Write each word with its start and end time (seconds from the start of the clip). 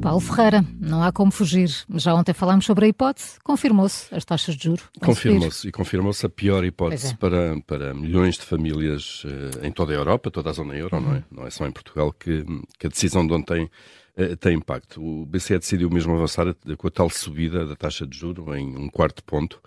Paulo 0.00 0.20
Ferreira, 0.20 0.64
não 0.80 1.02
há 1.02 1.12
como 1.12 1.30
fugir. 1.30 1.70
Já 1.96 2.14
ontem 2.14 2.32
falámos 2.32 2.64
sobre 2.64 2.86
a 2.86 2.88
hipótese, 2.88 3.38
confirmou-se 3.44 4.12
as 4.14 4.24
taxas 4.24 4.56
de 4.56 4.64
juros. 4.64 4.84
Confirmou-se 5.00 5.68
e 5.68 5.72
confirmou-se 5.72 6.24
a 6.24 6.28
pior 6.28 6.64
hipótese 6.64 7.12
é. 7.12 7.16
para, 7.16 7.60
para 7.66 7.94
milhões 7.94 8.36
de 8.36 8.42
famílias 8.42 9.24
uh, 9.24 9.66
em 9.66 9.70
toda 9.70 9.92
a 9.92 9.96
Europa, 9.96 10.30
toda 10.30 10.50
a 10.50 10.52
zona 10.52 10.74
euro, 10.74 10.96
uhum. 10.96 11.02
não, 11.02 11.14
é? 11.14 11.24
não 11.30 11.46
é 11.46 11.50
só 11.50 11.66
em 11.66 11.72
Portugal 11.72 12.12
que, 12.12 12.44
que 12.78 12.86
a 12.86 12.90
decisão 12.90 13.26
de 13.26 13.34
ontem 13.34 13.70
uh, 14.16 14.36
tem 14.36 14.56
impacto. 14.56 15.02
O 15.02 15.26
BCE 15.26 15.58
decidiu 15.58 15.90
mesmo 15.90 16.14
avançar 16.14 16.46
com 16.78 16.86
a 16.86 16.90
tal 16.90 17.10
subida 17.10 17.66
da 17.66 17.76
taxa 17.76 18.06
de 18.06 18.16
juro 18.16 18.54
em 18.56 18.76
um 18.76 18.88
quarto 18.88 19.22
ponto 19.22 19.60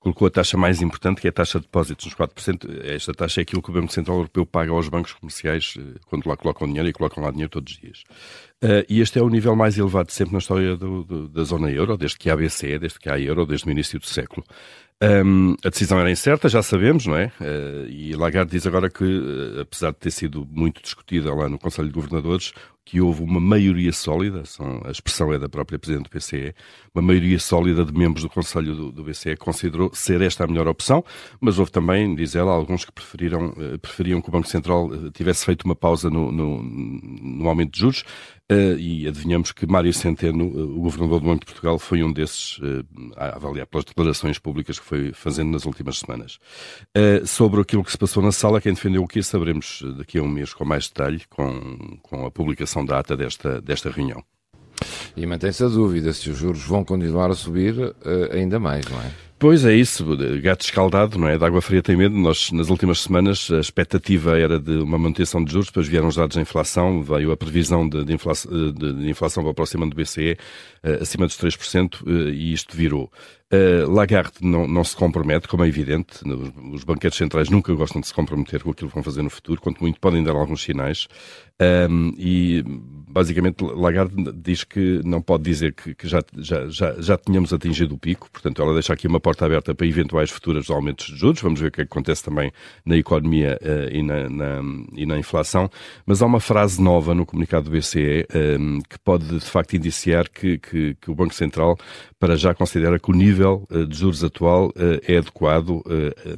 colocou 0.00 0.26
a 0.26 0.30
taxa 0.30 0.56
mais 0.56 0.80
importante, 0.80 1.20
que 1.20 1.28
é 1.28 1.30
a 1.30 1.32
taxa 1.32 1.58
de 1.58 1.66
depósitos, 1.66 2.06
nos 2.06 2.14
4%. 2.14 2.84
Esta 2.84 3.12
taxa 3.12 3.40
é 3.40 3.42
aquilo 3.42 3.62
que 3.62 3.70
o 3.70 3.72
Banco 3.72 3.92
Central 3.92 4.16
Europeu 4.16 4.46
paga 4.46 4.72
aos 4.72 4.88
bancos 4.88 5.12
comerciais 5.12 5.74
eh, 5.78 5.98
quando 6.06 6.26
lá 6.26 6.36
colocam 6.36 6.66
dinheiro 6.66 6.88
e 6.88 6.92
colocam 6.92 7.22
lá 7.22 7.30
dinheiro 7.30 7.50
todos 7.50 7.74
os 7.74 7.78
dias. 7.78 8.02
Uh, 8.62 8.84
e 8.88 9.00
este 9.00 9.18
é 9.18 9.22
o 9.22 9.28
nível 9.28 9.54
mais 9.54 9.78
elevado 9.78 10.10
sempre 10.10 10.32
na 10.32 10.38
história 10.38 10.76
do, 10.76 11.04
do, 11.04 11.28
da 11.28 11.44
zona 11.44 11.70
euro, 11.70 11.96
desde 11.96 12.18
que 12.18 12.30
há 12.30 12.36
BCE, 12.36 12.78
desde 12.78 12.98
que 12.98 13.08
há 13.08 13.18
euro, 13.18 13.46
desde 13.46 13.68
o 13.68 13.70
início 13.70 13.98
do 13.98 14.06
século. 14.06 14.44
Um, 15.02 15.54
a 15.64 15.70
decisão 15.70 15.98
era 15.98 16.10
incerta, 16.10 16.46
já 16.46 16.62
sabemos, 16.62 17.06
não 17.06 17.16
é? 17.16 17.32
Uh, 17.40 17.88
e 17.88 18.14
Lagarde 18.14 18.50
diz 18.50 18.66
agora 18.66 18.90
que, 18.90 19.02
uh, 19.02 19.60
apesar 19.62 19.92
de 19.92 19.96
ter 19.96 20.10
sido 20.10 20.46
muito 20.50 20.82
discutida 20.82 21.34
lá 21.34 21.48
no 21.48 21.58
Conselho 21.58 21.88
de 21.88 21.94
Governadores, 21.94 22.52
que 22.84 23.00
houve 23.00 23.22
uma 23.22 23.40
maioria 23.40 23.92
sólida, 23.92 24.44
são, 24.44 24.82
a 24.84 24.90
expressão 24.90 25.32
é 25.32 25.38
da 25.38 25.48
própria 25.48 25.78
Presidente 25.78 26.10
do 26.10 26.14
BCE, 26.14 26.54
uma 26.94 27.00
maioria 27.00 27.38
sólida 27.38 27.82
de 27.82 27.94
membros 27.94 28.24
do 28.24 28.28
Conselho 28.28 28.74
do, 28.74 28.92
do 28.92 29.04
BCE 29.04 29.36
considerou 29.36 29.90
ser 29.94 30.20
esta 30.20 30.44
a 30.44 30.46
melhor 30.46 30.68
opção, 30.68 31.02
mas 31.40 31.58
houve 31.58 31.70
também, 31.70 32.14
diz 32.14 32.34
ela, 32.34 32.52
alguns 32.52 32.84
que 32.84 32.92
preferiram, 32.92 33.54
uh, 33.56 33.78
preferiam 33.78 34.20
que 34.20 34.28
o 34.28 34.32
Banco 34.32 34.48
Central 34.48 34.90
tivesse 35.12 35.46
feito 35.46 35.64
uma 35.64 35.74
pausa 35.74 36.10
no, 36.10 36.30
no, 36.30 36.62
no 36.62 37.48
aumento 37.48 37.72
de 37.72 37.80
juros, 37.80 38.04
Uh, 38.50 38.76
e 38.76 39.06
adivinhamos 39.06 39.52
que 39.52 39.64
Mário 39.64 39.92
Centeno, 39.94 40.44
uh, 40.44 40.78
o 40.78 40.80
governador 40.80 41.20
do 41.20 41.26
Banco 41.26 41.40
de 41.40 41.46
Portugal, 41.46 41.78
foi 41.78 42.02
um 42.02 42.12
desses, 42.12 42.58
uh, 42.58 42.84
a 43.16 43.36
avaliar 43.36 43.64
pelas 43.64 43.84
declarações 43.84 44.40
públicas 44.40 44.76
que 44.76 44.84
foi 44.84 45.12
fazendo 45.12 45.52
nas 45.52 45.66
últimas 45.66 45.98
semanas. 45.98 46.38
sobre 47.26 47.60
aquilo 47.60 47.84
que 47.84 47.92
se 47.92 47.98
passou 47.98 48.20
na 48.22 48.32
sala, 48.32 48.60
quem 48.60 48.74
defendeu 48.74 49.04
o 49.04 49.06
que 49.06 49.22
saberemos 49.22 49.82
daqui 49.96 50.18
a 50.18 50.22
um 50.22 50.28
mês 50.28 50.52
com 50.52 50.64
mais 50.64 50.88
detalhe, 50.88 51.22
com, 51.30 51.98
com 52.02 52.26
a 52.26 52.30
publicação 52.30 52.84
da 52.84 52.98
ata 52.98 53.16
desta, 53.16 53.60
desta 53.60 53.88
reunião. 53.88 54.22
E 55.16 55.24
mantém-se 55.26 55.62
a 55.62 55.68
dúvida 55.68 56.12
se 56.12 56.30
os 56.30 56.38
juros 56.38 56.62
vão 56.64 56.84
continuar 56.84 57.30
a 57.30 57.34
subir 57.34 57.94
ainda 58.32 58.58
mais, 58.58 58.84
não 58.88 59.00
é? 59.00 59.29
Pois 59.40 59.64
é 59.64 59.74
isso, 59.74 60.04
gato 60.42 60.60
escaldado, 60.60 61.18
não 61.18 61.26
é? 61.26 61.38
De 61.38 61.42
água 61.42 61.62
fria 61.62 61.80
tem 61.80 61.96
medo. 61.96 62.14
Nós, 62.14 62.52
nas 62.52 62.68
últimas 62.68 63.00
semanas, 63.00 63.50
a 63.50 63.58
expectativa 63.58 64.38
era 64.38 64.60
de 64.60 64.72
uma 64.72 64.98
manutenção 64.98 65.42
de 65.42 65.50
juros, 65.50 65.68
depois 65.68 65.88
vieram 65.88 66.08
os 66.08 66.16
dados 66.16 66.36
da 66.36 66.42
inflação, 66.42 67.02
veio 67.02 67.32
a 67.32 67.36
previsão 67.38 67.88
de, 67.88 68.04
de, 68.04 68.12
inflação, 68.12 68.52
de, 68.70 68.92
de 68.92 69.08
inflação 69.08 69.42
para 69.42 69.52
o 69.52 69.54
próximo 69.54 69.84
ano 69.84 69.94
do 69.94 69.96
BCE 69.96 70.36
uh, 70.84 71.00
acima 71.02 71.26
dos 71.26 71.38
3% 71.38 72.02
uh, 72.02 72.28
e 72.28 72.52
isto 72.52 72.76
virou. 72.76 73.10
Uh, 73.52 73.90
Lagarde 73.90 74.34
não, 74.42 74.68
não, 74.68 74.84
se 74.84 74.94
compromete, 74.94 75.48
como 75.48 75.64
é 75.64 75.68
evidente. 75.68 76.20
Os 76.72 76.84
banquetes 76.84 77.16
centrais 77.16 77.48
nunca 77.48 77.72
gostam 77.72 78.00
de 78.00 78.08
se 78.08 78.14
comprometer 78.14 78.62
com 78.62 78.70
aquilo 78.70 78.90
que 78.90 78.94
vão 78.94 79.02
fazer 79.02 79.22
no 79.22 79.30
futuro, 79.30 79.60
quanto 79.60 79.80
muito 79.80 79.98
podem 79.98 80.22
dar 80.22 80.36
alguns 80.36 80.62
sinais. 80.62 81.08
Um, 81.90 82.14
e 82.16 82.64
basicamente 82.66 83.62
Lagarde 83.64 84.14
diz 84.34 84.62
que 84.64 85.00
não 85.04 85.20
pode 85.20 85.42
dizer 85.42 85.74
que, 85.74 85.94
que 85.94 86.08
já, 86.08 86.22
já, 86.38 86.68
já, 86.68 86.94
já 87.00 87.18
tínhamos 87.18 87.52
atingido 87.52 87.94
o 87.96 87.98
pico, 87.98 88.30
portanto 88.30 88.62
ela 88.62 88.72
deixa 88.72 88.92
aqui 88.92 89.06
uma 89.08 89.20
porta 89.30 89.46
aberta 89.46 89.72
para 89.72 89.86
eventuais 89.86 90.28
futuras 90.28 90.68
aumentos 90.70 91.06
de 91.06 91.16
juros. 91.16 91.40
Vamos 91.40 91.60
ver 91.60 91.68
o 91.68 91.70
que, 91.70 91.80
é 91.80 91.84
acontece 91.84 92.24
também 92.24 92.50
na 92.84 92.96
economia 92.96 93.58
uh, 93.62 93.94
e, 93.94 94.02
na, 94.02 94.28
na, 94.28 94.60
e 94.96 95.06
na 95.06 95.18
inflação. 95.18 95.70
Mas 96.04 96.20
há 96.20 96.26
uma 96.26 96.40
frase 96.40 96.82
nova 96.82 97.14
no 97.14 97.24
comunicado 97.24 97.70
do 97.70 97.76
BCE 97.76 98.26
um, 98.58 98.80
que 98.80 98.98
pode 98.98 99.26
de 99.26 99.44
facto 99.44 99.76
indiciar 99.76 100.28
que, 100.28 100.58
que, 100.58 100.96
que, 101.00 101.10
o 101.10 101.14
Banco 101.14 101.34
Central 101.34 101.78
para 102.18 102.36
já 102.36 102.52
considera 102.52 102.98
que 102.98 103.10
o 103.10 103.14
nível 103.14 103.66
uh, 103.70 103.86
de 103.86 103.96
juros 103.96 104.24
atual 104.24 104.70
uh, 104.70 105.00
é 105.06 105.18
adequado 105.18 105.82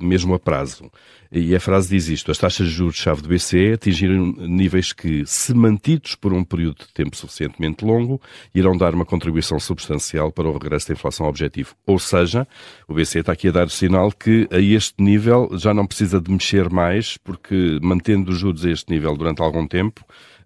mesmo 0.00 0.34
a 0.34 0.38
prazo. 0.38 0.90
E 1.34 1.56
a 1.56 1.60
frase 1.60 1.88
diz 1.88 2.08
isto: 2.08 2.30
as 2.30 2.36
taxas 2.36 2.68
de 2.68 2.74
juros-chave 2.74 3.22
do 3.22 3.28
BCE 3.30 3.72
atingiram 3.72 4.34
níveis 4.36 4.92
que, 4.92 5.24
se 5.24 5.54
mantidos 5.54 6.14
por 6.14 6.30
um 6.30 6.44
período 6.44 6.80
de 6.80 6.92
tempo 6.92 7.16
suficientemente 7.16 7.82
longo, 7.86 8.20
irão 8.54 8.76
dar 8.76 8.94
uma 8.94 9.06
contribuição 9.06 9.58
substancial 9.58 10.30
para 10.30 10.46
o 10.46 10.52
regresso 10.52 10.88
da 10.88 10.92
inflação 10.92 11.26
objetivo. 11.26 11.74
Ou 11.86 11.98
seja, 11.98 12.46
o 12.88 12.94
BCE 12.94 13.20
está 13.20 13.32
aqui 13.32 13.48
a 13.48 13.52
dar 13.52 13.66
o 13.66 13.70
sinal 13.70 14.10
que 14.12 14.48
a 14.50 14.58
este 14.58 15.02
nível 15.02 15.50
já 15.54 15.72
não 15.72 15.86
precisa 15.86 16.20
de 16.20 16.30
mexer 16.30 16.70
mais, 16.70 17.16
porque 17.18 17.78
mantendo 17.82 18.30
os 18.32 18.38
juros 18.38 18.64
a 18.64 18.70
este 18.70 18.92
nível 18.92 19.16
durante 19.16 19.42
algum 19.42 19.66
tempo, 19.66 20.04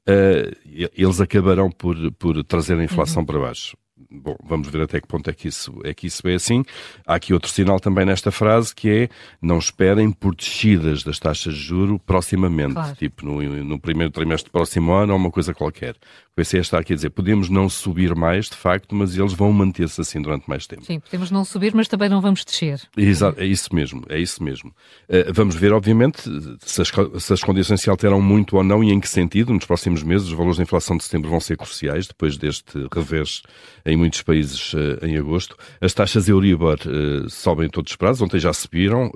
uh, 0.09 0.57
eles 0.97 1.21
acabarão 1.21 1.71
por, 1.71 1.97
por 2.13 2.43
trazer 2.45 2.79
a 2.79 2.85
inflação 2.85 3.21
uhum. 3.21 3.27
para 3.27 3.39
baixo. 3.39 3.77
Bom, 4.11 4.37
vamos 4.45 4.69
ver 4.69 4.83
até 4.83 5.01
que 5.01 5.09
ponto 5.09 5.29
é 5.29 5.33
que, 5.33 5.49
isso, 5.49 5.75
é 5.83 5.93
que 5.95 6.07
isso 6.07 6.27
é 6.29 6.35
assim. 6.35 6.63
Há 7.07 7.15
aqui 7.15 7.33
outro 7.33 7.51
sinal 7.51 7.81
também 7.81 8.05
nesta 8.05 8.31
frase 8.31 8.75
que 8.75 8.91
é 8.91 9.09
não 9.41 9.59
esperem 9.59 10.11
por 10.11 10.35
descidas 10.35 11.03
das 11.03 11.19
taxas 11.19 11.55
de 11.55 11.61
juro 11.61 11.99
proximamente, 11.99 12.75
claro. 12.75 12.95
tipo 12.97 13.25
no, 13.25 13.43
no, 13.65 13.81
primeiro 13.81 14.13
trimestre 14.13 14.51
do 14.51 14.53
próximo 14.53 14.93
ano 14.93 15.13
ou 15.13 15.19
uma 15.19 15.31
coisa 15.31 15.55
qualquer. 15.55 15.97
O 16.37 16.43
BCE 16.43 16.59
está 16.59 16.79
aqui 16.79 16.93
a 16.93 16.97
dizer, 16.97 17.09
podemos 17.09 17.49
não 17.49 17.67
subir 17.67 18.15
mais, 18.15 18.51
de 18.51 18.57
facto, 18.57 18.95
mas 18.95 19.17
eles 19.17 19.33
vão 19.33 19.51
manter-se 19.55 19.99
assim 20.03 20.21
durante 20.21 20.47
mais 20.47 20.67
tempo. 20.67 20.85
Sim, 20.85 21.01
podemos 21.01 21.31
não 21.31 21.47
subir, 21.47 21.75
mas 21.75 21.89
também 21.89 22.11
não 22.11 22.21
vamos 22.21 22.45
descer. 22.45 22.79
Exato, 22.95 23.41
é 23.41 23.47
isso 23.47 23.75
mesmo, 23.75 24.05
é 24.07 24.19
isso 24.19 24.45
mesmo. 24.45 24.69
Uh, 25.09 25.33
vamos 25.33 25.55
ver, 25.55 25.73
obviamente, 25.73 26.21
se 26.61 26.83
as, 26.83 26.93
se 27.23 27.33
as 27.33 27.43
condições 27.43 27.81
se 27.81 27.89
alteram 27.89 28.21
muito 28.21 28.55
ou 28.55 28.63
não 28.63 28.85
e 28.85 28.93
em 28.93 29.01
que 29.01 29.09
sentido. 29.09 29.51
Nos 29.51 29.65
próximos 29.65 30.03
meses, 30.03 30.27
os 30.27 30.35
valores 30.35 30.59
da 30.59 30.63
inflação 30.65 30.99
de 30.99 31.05
setembro 31.05 31.31
vão 31.31 31.41
ser 31.41 31.57
cruciais, 31.57 32.07
depois 32.07 32.37
deste 32.37 32.87
revés 32.93 33.41
em 33.87 33.97
muitos 33.97 34.21
países 34.21 34.75
uh, 34.75 35.07
em 35.07 35.17
agosto. 35.17 35.57
As 35.81 35.95
taxas 35.95 36.29
Euribor 36.29 36.79
uh, 36.85 37.31
sobem 37.31 37.71
todos 37.71 37.93
os 37.93 37.97
prazos, 37.97 38.21
ontem 38.21 38.39
já 38.39 38.53
subiram, 38.53 39.11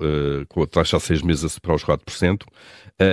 com 0.49 0.63
a 0.63 0.67
taxa 0.67 0.97
a 0.97 0.99
seis 0.99 1.21
meses 1.21 1.43
a 1.43 1.49
superar 1.49 1.75
os 1.75 1.85
4%. 1.85 2.45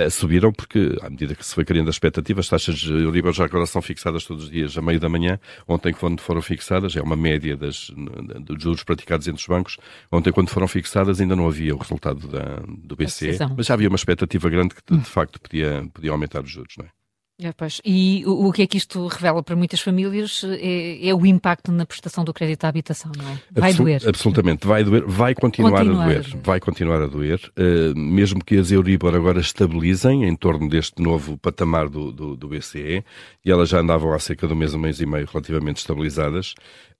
Subiram 0.09 0.51
porque, 0.51 0.95
à 1.01 1.09
medida 1.09 1.35
que 1.35 1.45
se 1.45 1.53
foi 1.53 1.65
criando 1.65 1.87
a 1.87 1.91
expectativa, 1.91 2.39
as 2.39 2.47
taxas 2.47 2.75
de 2.75 2.91
Euribor 2.91 3.33
já 3.33 3.45
agora 3.45 3.65
são 3.65 3.81
fixadas 3.81 4.23
todos 4.25 4.45
os 4.45 4.49
dias 4.49 4.77
a 4.77 4.81
meio 4.81 4.99
da 4.99 5.09
manhã. 5.09 5.39
Ontem, 5.67 5.93
quando 5.93 6.21
foram 6.21 6.41
fixadas, 6.41 6.95
é 6.95 7.01
uma 7.01 7.15
média 7.15 7.57
das, 7.57 7.91
dos 8.41 8.61
juros 8.61 8.83
praticados 8.83 9.27
entre 9.27 9.41
os 9.41 9.47
bancos. 9.47 9.77
Ontem, 10.11 10.31
quando 10.31 10.49
foram 10.49 10.67
fixadas, 10.67 11.19
ainda 11.19 11.35
não 11.35 11.47
havia 11.47 11.75
o 11.75 11.77
resultado 11.77 12.27
da, 12.27 12.61
do 12.67 12.95
BCE, 12.95 13.37
mas 13.55 13.65
já 13.65 13.73
havia 13.73 13.87
uma 13.89 13.95
expectativa 13.95 14.49
grande 14.49 14.75
que, 14.75 14.95
de 14.95 15.05
facto, 15.05 15.39
podia, 15.39 15.87
podia 15.93 16.11
aumentar 16.11 16.43
os 16.43 16.51
juros, 16.51 16.75
não 16.77 16.85
é? 16.85 16.98
É. 17.41 17.53
E 17.85 18.23
o, 18.25 18.47
o, 18.47 18.51
que 18.51 18.63
é 18.63 18.67
que 18.67 18.77
isto 18.77 19.07
revela 19.07 19.41
para 19.41 19.55
muitas 19.55 19.79
famílias 19.79 20.43
é, 20.43 21.07
é, 21.07 21.15
o 21.15 21.25
impacto 21.25 21.71
na 21.71 21.85
prestação 21.85 22.25
do 22.25 22.33
crédito 22.33 22.65
à 22.65 22.67
habitação, 22.67 23.11
não 23.17 23.29
é? 23.29 23.39
Vai 23.51 23.69
Absol 23.71 23.77
doer. 23.77 24.01
Absolutamente, 24.09 24.67
vai 24.67 24.83
doer, 24.83 25.05
vai 25.07 25.33
continuar, 25.33 25.79
continuar 25.79 26.01
a, 26.01 26.05
doer, 26.05 26.17
a 26.17 26.21
doer, 26.21 26.43
vai 26.43 26.59
continuar 26.59 27.01
a 27.01 27.07
doer, 27.07 27.39
uh, 27.57 27.97
mesmo 27.97 28.43
que 28.43 28.57
as 28.57 28.71
Euribor 28.71 29.15
agora 29.15 29.39
estabilizem 29.39 30.25
em 30.25 30.35
torno 30.35 30.67
deste 30.67 31.01
novo 31.01 31.37
patamar 31.37 31.87
do, 31.87 32.11
do, 32.11 32.35
do 32.35 32.49
BCE, 32.49 33.05
e 33.45 33.51
elas 33.51 33.69
já 33.69 33.79
andavam 33.79 34.11
há 34.13 34.19
cerca 34.19 34.45
de 34.45 34.53
um 34.53 34.57
mês, 34.57 34.73
um 34.73 34.79
mês 34.79 34.99
e 34.99 35.05
meio 35.05 35.25
relativamente 35.25 35.77
estabilizadas, 35.77 36.55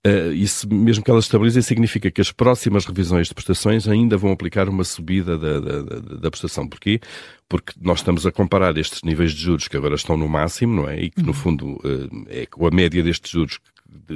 Uh, 0.06 0.32
isso, 0.32 0.66
mesmo 0.72 1.04
que 1.04 1.10
elas 1.10 1.24
estabilizem, 1.24 1.60
significa 1.60 2.10
que 2.10 2.22
as 2.22 2.32
próximas 2.32 2.86
revisões 2.86 3.28
de 3.28 3.34
prestações 3.34 3.86
ainda 3.86 4.16
vão 4.16 4.32
aplicar 4.32 4.66
uma 4.66 4.82
subida 4.82 5.36
da, 5.36 5.60
da, 5.60 5.82
da, 5.82 5.98
da, 6.16 6.30
prestação. 6.30 6.66
Porquê? 6.66 7.00
Porque 7.50 7.72
nós 7.80 7.98
estamos 7.98 8.24
a 8.24 8.30
comparar 8.30 8.78
estes 8.78 9.02
níveis 9.02 9.32
de 9.32 9.42
juros 9.42 9.66
que 9.66 9.76
agora 9.76 9.96
estão 9.96 10.16
no 10.16 10.28
máximo, 10.28 10.72
não 10.72 10.88
é? 10.88 11.00
E 11.00 11.10
que, 11.10 11.20
no 11.20 11.28
uhum. 11.28 11.34
fundo, 11.34 11.66
uh, 11.84 12.26
é 12.28 12.46
a 12.46 12.70
média 12.70 13.02
destes 13.02 13.32
juros 13.32 13.58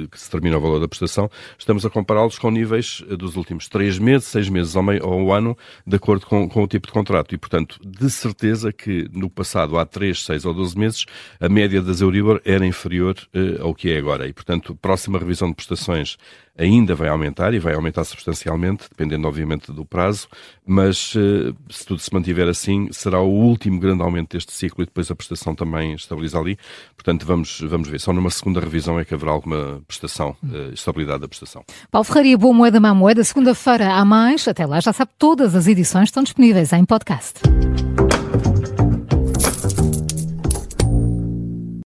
que 0.09 0.19
se 0.19 0.25
determina 0.25 0.57
o 0.57 0.61
valor 0.61 0.79
da 0.79 0.87
prestação, 0.87 1.29
estamos 1.57 1.85
a 1.85 1.89
compará-los 1.89 2.39
com 2.39 2.49
níveis 2.49 3.03
eh, 3.09 3.15
dos 3.15 3.35
últimos 3.35 3.67
três 3.67 3.99
meses, 3.99 4.27
seis 4.27 4.49
meses 4.49 4.75
ou, 4.75 4.83
meio, 4.83 5.05
um 5.07 5.31
ano, 5.33 5.57
de 5.85 5.95
acordo 5.95 6.25
com, 6.25 6.47
com, 6.47 6.63
o 6.63 6.67
tipo 6.67 6.87
de 6.87 6.93
contrato. 6.93 7.35
E, 7.35 7.37
portanto, 7.37 7.79
de 7.85 8.09
certeza 8.09 8.71
que 8.71 9.09
no 9.11 9.29
passado, 9.29 9.77
há 9.77 9.85
três, 9.85 10.23
seis 10.23 10.45
ou 10.45 10.53
doze 10.53 10.77
meses, 10.77 11.05
a 11.39 11.49
média 11.49 11.81
das 11.81 12.01
Euribor 12.01 12.41
era 12.45 12.65
inferior 12.65 13.15
uh, 13.33 13.63
ao 13.63 13.75
que 13.75 13.91
é 13.91 13.97
agora. 13.97 14.27
E, 14.27 14.33
portanto, 14.33 14.75
próxima 14.75 15.19
revisão 15.19 15.49
de 15.49 15.55
prestações 15.55 16.17
ainda 16.57 16.95
vai 16.95 17.09
aumentar 17.09 17.53
e 17.53 17.59
vai 17.59 17.73
aumentar 17.73 18.03
substancialmente, 18.03 18.85
dependendo, 18.89 19.27
obviamente, 19.27 19.71
do 19.71 19.85
prazo, 19.85 20.27
mas 20.65 21.13
uh, 21.15 21.55
se 21.69 21.85
tudo 21.85 21.99
se 21.99 22.13
mantiver 22.13 22.47
assim, 22.47 22.87
será 22.91 23.19
o 23.19 23.29
último 23.29 23.79
grande 23.79 24.01
aumento 24.01 24.31
deste 24.31 24.53
ciclo 24.53 24.83
e 24.83 24.85
depois 24.85 25.11
a 25.11 25.15
prestação 25.15 25.53
também 25.53 25.93
estabiliza 25.93 26.39
ali. 26.39 26.57
Portanto, 26.95 27.25
vamos, 27.25 27.59
vamos 27.61 27.89
ver. 27.89 27.99
Só 27.99 28.13
numa 28.13 28.29
segunda 28.29 28.59
revisão 28.59 28.99
é 28.99 29.05
que 29.05 29.13
haverá 29.13 29.31
alguma 29.31 29.81
prestação, 29.87 30.35
uh, 30.43 30.73
estabilidade 30.73 31.21
da 31.21 31.27
prestação. 31.27 31.63
Paulo 31.91 32.05
Ferreira, 32.05 32.37
boa 32.37 32.53
moeda, 32.53 32.79
má 32.79 32.93
moeda. 32.93 33.23
Segunda-feira 33.23 33.93
há 33.93 34.05
mais. 34.05 34.47
Até 34.47 34.65
lá, 34.65 34.79
já 34.79 34.93
sabe, 34.93 35.11
todas 35.17 35.55
as 35.55 35.67
edições 35.67 36.09
estão 36.09 36.23
disponíveis 36.23 36.71
em 36.71 36.85
podcast. 36.85 37.41